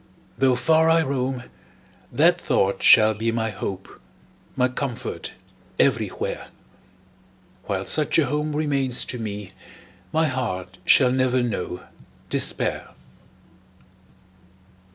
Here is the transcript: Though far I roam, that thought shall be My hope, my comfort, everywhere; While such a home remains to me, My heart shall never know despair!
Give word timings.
Though 0.35 0.55
far 0.55 0.89
I 0.89 1.03
roam, 1.03 1.43
that 2.11 2.41
thought 2.41 2.81
shall 2.81 3.13
be 3.13 3.31
My 3.31 3.51
hope, 3.51 4.01
my 4.55 4.67
comfort, 4.67 5.33
everywhere; 5.77 6.47
While 7.65 7.85
such 7.85 8.17
a 8.17 8.25
home 8.25 8.55
remains 8.55 9.05
to 9.05 9.19
me, 9.19 9.51
My 10.11 10.25
heart 10.25 10.79
shall 10.85 11.11
never 11.11 11.43
know 11.43 11.81
despair! 12.31 12.87